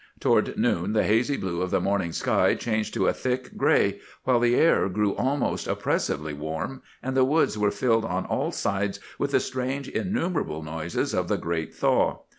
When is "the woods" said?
7.15-7.55